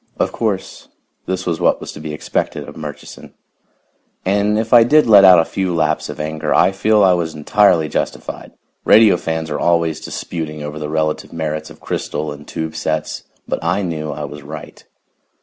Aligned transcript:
Of 0.17 0.31
course, 0.31 0.87
this 1.27 1.45
was 1.45 1.61
what 1.61 1.79
was 1.79 1.91
to 1.91 1.99
be 1.99 2.11
expected 2.11 2.67
of 2.67 2.75
Murchison. 2.75 3.35
And 4.25 4.57
if 4.57 4.73
I 4.73 4.83
did 4.83 5.05
let 5.05 5.23
out 5.23 5.37
a 5.37 5.45
few 5.45 5.75
laps 5.75 6.09
of 6.09 6.19
anger, 6.19 6.51
I 6.55 6.71
feel 6.71 7.03
I 7.03 7.13
was 7.13 7.35
entirely 7.35 7.87
justified. 7.87 8.53
Radio 8.83 9.15
fans 9.15 9.51
are 9.51 9.59
always 9.59 9.99
disputing 10.01 10.63
over 10.63 10.79
the 10.79 10.89
relative 10.89 11.31
merits 11.31 11.69
of 11.69 11.79
crystal 11.81 12.31
and 12.31 12.47
tube 12.47 12.75
sets, 12.75 13.25
but 13.47 13.63
I 13.63 13.83
knew 13.83 14.09
I 14.11 14.23
was 14.25 14.41
right. 14.41 14.83